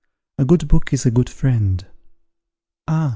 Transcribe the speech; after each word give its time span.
A 0.39 0.45
good 0.45 0.67
book 0.67 0.93
is 0.93 1.05
a 1.05 1.11
good 1.11 1.29
friend." 1.29 1.85
"Ah!" 2.87 3.09